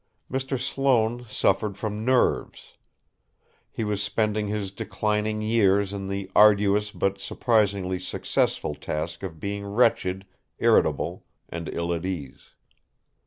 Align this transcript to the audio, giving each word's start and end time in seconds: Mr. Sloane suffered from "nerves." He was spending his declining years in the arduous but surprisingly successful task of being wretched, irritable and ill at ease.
Mr. 0.31 0.59
Sloane 0.59 1.25
suffered 1.29 1.77
from 1.77 2.03
"nerves." 2.03 2.73
He 3.69 3.83
was 3.83 4.01
spending 4.01 4.47
his 4.47 4.71
declining 4.71 5.43
years 5.43 5.93
in 5.93 6.07
the 6.07 6.31
arduous 6.35 6.89
but 6.89 7.19
surprisingly 7.21 7.99
successful 7.99 8.73
task 8.73 9.21
of 9.21 9.39
being 9.39 9.63
wretched, 9.63 10.25
irritable 10.57 11.27
and 11.49 11.69
ill 11.71 11.93
at 11.93 12.03
ease. 12.03 12.53